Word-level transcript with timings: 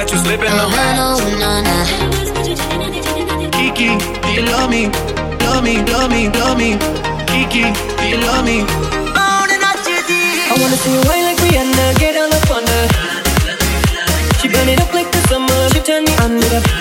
catch 0.00 0.12
you 0.12 0.18
slipping. 0.24 0.48
No, 0.48 0.68
no, 0.96 1.08
no, 1.42 1.50
no. 1.68 1.76
Kiki, 3.52 3.90
do 4.24 4.28
you 4.32 4.44
love 4.48 4.70
me? 4.70 4.88
Love 5.44 5.62
me, 5.62 5.74
love 5.92 6.10
me, 6.10 6.28
love 6.40 6.56
me. 6.56 6.70
Kiki, 7.28 7.64
do 7.98 8.04
you 8.08 8.18
love 8.24 8.44
me? 8.44 8.64
I 10.52 10.56
wanna 10.58 10.76
see 10.82 10.92
you 10.92 11.02
wine 11.08 11.24
like 11.28 11.38
Rihanna, 11.44 11.86
get 12.00 12.16
on 12.16 12.30
the 12.34 12.40
corner. 12.48 12.82
She 14.40 14.48
burn 14.48 14.68
it 14.68 14.80
up 14.80 14.92
like 14.94 15.10
the 15.12 15.20
summer, 15.28 15.68
she 15.72 15.80
turn 15.80 16.04
me 16.04 16.14
under. 16.16 16.79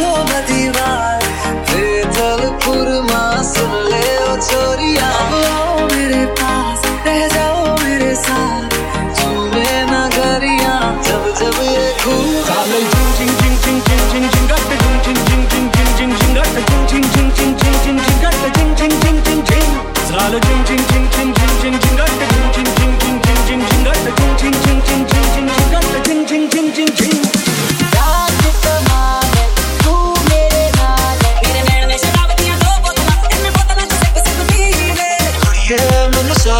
nobody 0.00 0.68
right. 0.68 0.89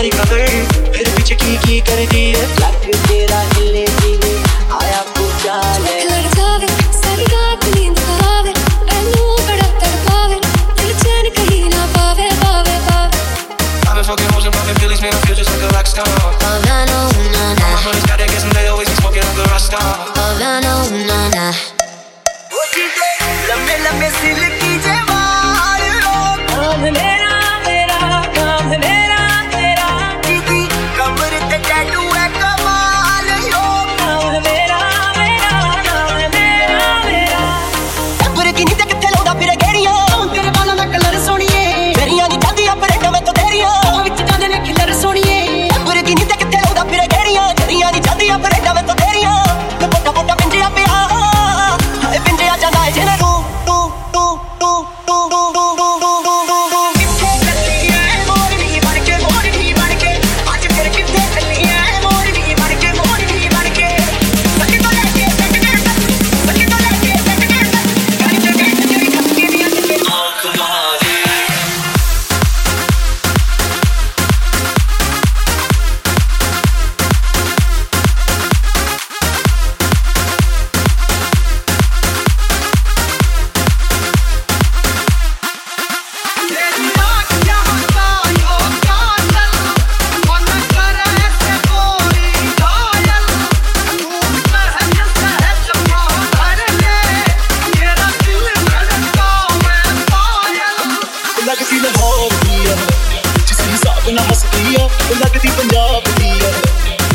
सारी 0.00 0.10
पकड़ 0.10 0.92
फिर 0.92 1.08
पीछे 1.16 1.34
की 1.40 1.56
की 1.64 1.80
कर 1.88 1.98
दी 2.10 2.22
है 2.32 2.44
लग 2.60 2.84
तेरा 3.06 3.40
हिलने 3.52 3.84
जीने 4.00 4.32
आया 4.76 5.00
पूछा 5.16 5.56
All 16.50 16.66
I 16.66 16.84
know, 16.86 17.06
na 17.32 17.44
na. 17.58 17.66
My 17.68 17.80
money's 17.84 18.06
got 18.06 18.18
that 18.18 18.28
gas 18.32 18.44
and 18.44 18.52
they 18.56 18.66
always 18.68 18.88
smoking 18.96 19.22
up 19.22 19.34
the 19.36 19.44
rasta. 19.52 19.80
All 20.24 20.42
I 20.48 20.60
know, 20.64 20.80
na 21.10 21.20
na. 21.36 21.39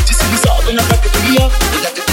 Just 0.04 0.20
be 0.30 0.36
me 0.36 0.68
enough, 0.68 0.92
I 0.92 0.96
could 0.98 1.12
be 1.22 1.38
up. 1.42 2.05